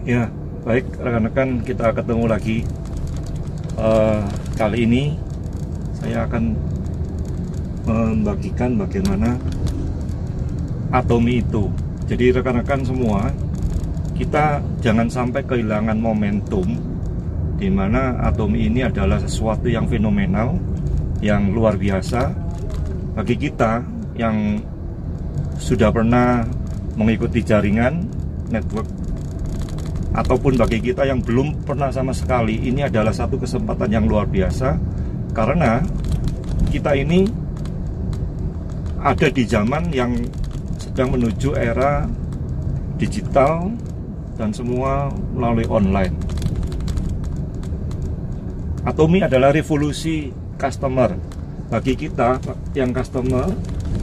[0.00, 0.32] Ya,
[0.64, 2.64] baik rekan-rekan kita ketemu lagi.
[3.76, 4.24] Uh,
[4.56, 5.12] kali ini
[6.00, 6.56] saya akan
[7.84, 9.36] membagikan bagaimana
[10.88, 11.68] atomi itu.
[12.08, 13.28] Jadi rekan-rekan semua,
[14.16, 16.64] kita jangan sampai kehilangan momentum
[17.60, 20.56] di mana atomi ini adalah sesuatu yang fenomenal,
[21.20, 22.32] yang luar biasa
[23.20, 23.84] bagi kita
[24.16, 24.64] yang
[25.60, 26.40] sudah pernah
[26.96, 28.08] mengikuti jaringan
[28.48, 28.99] network
[30.20, 34.76] ataupun bagi kita yang belum pernah sama sekali ini adalah satu kesempatan yang luar biasa
[35.32, 35.80] karena
[36.68, 37.24] kita ini
[39.00, 40.12] ada di zaman yang
[40.76, 42.04] sedang menuju era
[43.00, 43.72] digital
[44.36, 46.12] dan semua melalui online.
[48.84, 50.28] Atomi adalah revolusi
[50.60, 51.16] customer
[51.72, 52.36] bagi kita
[52.76, 53.48] yang customer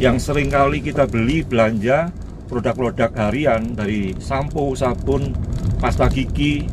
[0.00, 2.08] yang sering kali kita beli belanja
[2.48, 5.34] produk-produk harian dari sampo, sabun,
[5.76, 6.66] pasta gigi,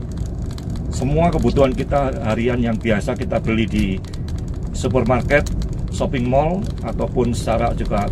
[0.93, 3.87] semua kebutuhan kita harian yang biasa kita beli di
[4.71, 5.47] supermarket,
[5.91, 8.07] shopping mall, ataupun secara juga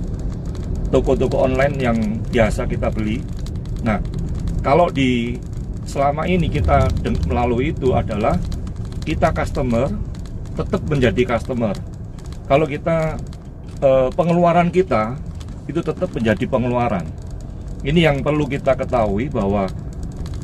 [0.91, 1.97] toko-toko online yang
[2.29, 3.23] biasa kita beli.
[3.87, 3.97] Nah,
[4.61, 5.39] kalau di
[5.87, 6.87] selama ini kita
[7.25, 8.37] melalui itu adalah
[9.07, 9.89] kita customer
[10.53, 11.73] tetap menjadi customer.
[12.45, 13.15] Kalau kita
[13.81, 15.15] eh, pengeluaran kita
[15.65, 17.07] itu tetap menjadi pengeluaran
[17.81, 19.65] ini yang perlu kita ketahui bahwa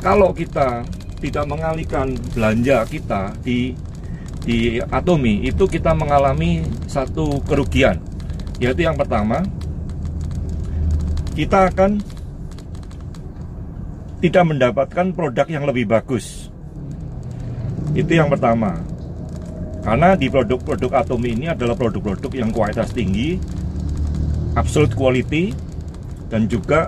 [0.07, 0.87] kalau kita
[1.19, 3.75] tidak mengalihkan belanja kita di
[4.47, 7.99] di Atomi itu kita mengalami satu kerugian.
[8.63, 9.43] Yaitu yang pertama
[11.35, 11.99] kita akan
[14.23, 16.47] tidak mendapatkan produk yang lebih bagus.
[17.91, 18.79] Itu yang pertama.
[19.83, 23.35] Karena di produk-produk Atomi ini adalah produk-produk yang kualitas tinggi
[24.55, 25.51] absolute quality
[26.31, 26.87] dan juga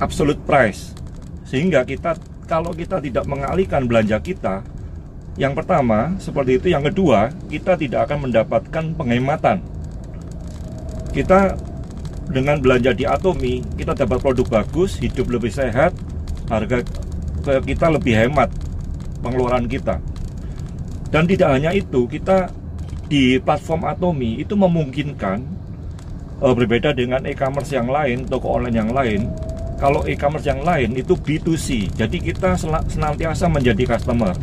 [0.00, 0.99] absolute price.
[1.50, 2.14] Sehingga kita
[2.46, 4.62] kalau kita tidak mengalihkan belanja kita,
[5.34, 9.58] yang pertama seperti itu, yang kedua kita tidak akan mendapatkan penghematan.
[11.10, 11.58] Kita
[12.30, 15.90] dengan belanja di Atomi, kita dapat produk bagus, hidup lebih sehat,
[16.46, 16.86] harga
[17.42, 18.46] kita lebih hemat
[19.18, 19.98] pengeluaran kita.
[21.10, 22.54] Dan tidak hanya itu, kita
[23.10, 25.42] di platform Atomi itu memungkinkan
[26.38, 29.26] uh, berbeda dengan e-commerce yang lain, toko online yang lain,
[29.80, 32.52] kalau e-commerce yang lain itu B2C, jadi kita
[32.84, 34.36] senantiasa menjadi customer.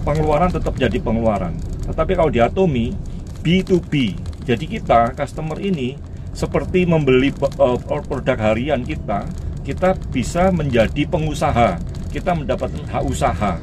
[0.00, 1.52] Pengeluaran tetap jadi pengeluaran.
[1.84, 2.96] Tetapi kalau di Atomi
[3.44, 4.16] B2B,
[4.48, 6.00] jadi kita customer ini
[6.32, 7.28] seperti membeli
[7.60, 9.28] uh, produk harian kita,
[9.60, 11.76] kita bisa menjadi pengusaha,
[12.08, 13.60] kita mendapatkan hak usaha.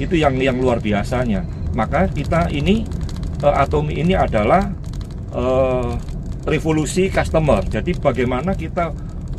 [0.00, 1.44] Itu yang yang luar biasanya.
[1.76, 2.88] Maka kita ini
[3.44, 4.72] uh, Atomi ini adalah
[5.36, 5.92] uh,
[6.48, 7.60] revolusi customer.
[7.68, 8.90] Jadi bagaimana kita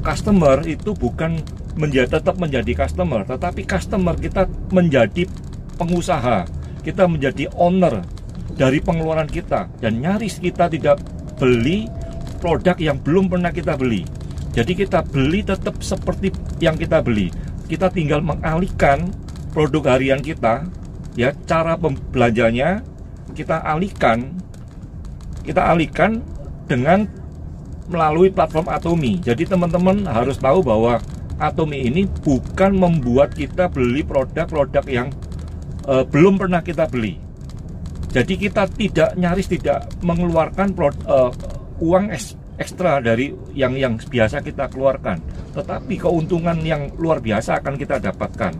[0.07, 1.43] customer itu bukan
[1.75, 5.27] menjadi tetap menjadi customer, tetapi customer kita menjadi
[5.75, 6.47] pengusaha,
[6.87, 8.07] kita menjadi owner
[8.55, 11.03] dari pengeluaran kita dan nyaris kita tidak
[11.35, 11.91] beli
[12.39, 14.07] produk yang belum pernah kita beli.
[14.55, 16.31] Jadi kita beli tetap seperti
[16.63, 17.29] yang kita beli.
[17.67, 19.11] Kita tinggal mengalihkan
[19.51, 20.65] produk harian kita,
[21.19, 22.79] ya cara pembelanjanya
[23.35, 24.33] kita alihkan,
[25.43, 26.23] kita alihkan
[26.65, 27.05] dengan
[27.87, 29.19] melalui platform Atomi.
[29.23, 30.99] Jadi teman-teman harus tahu bahwa
[31.37, 35.07] Atomi ini bukan membuat kita beli produk-produk yang
[35.85, 37.19] uh, belum pernah kita beli.
[38.11, 40.73] Jadi kita tidak nyaris tidak mengeluarkan
[41.05, 41.29] uh,
[41.77, 42.09] uang
[42.57, 45.21] ekstra dari yang yang biasa kita keluarkan,
[45.53, 48.53] tetapi keuntungan yang luar biasa akan kita dapatkan.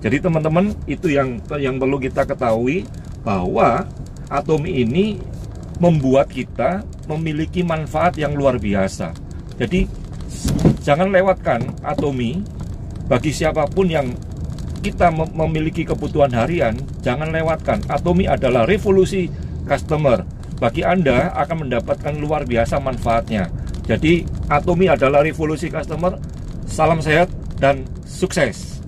[0.00, 2.88] Jadi teman-teman itu yang yang perlu kita ketahui
[3.22, 3.86] bahwa
[4.32, 5.20] Atomi ini
[5.76, 6.80] membuat kita
[7.10, 9.14] memiliki manfaat yang luar biasa.
[9.58, 9.86] Jadi
[10.82, 12.42] jangan lewatkan atomi
[13.06, 14.10] bagi siapa pun yang
[14.82, 16.74] kita memiliki kebutuhan harian,
[17.06, 17.78] jangan lewatkan.
[17.86, 19.30] Atomi adalah revolusi
[19.62, 20.26] customer.
[20.58, 23.46] Bagi Anda akan mendapatkan luar biasa manfaatnya.
[23.86, 26.18] Jadi Atomi adalah revolusi customer.
[26.66, 27.30] Salam sehat
[27.62, 28.81] dan sukses.